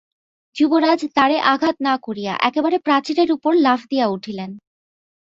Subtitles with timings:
[0.55, 4.51] যুবরাজ দ্বারে আঘাত না করিয়া একেবারে প্রাচীরের উপর লাফ দিয়া উঠিলেন।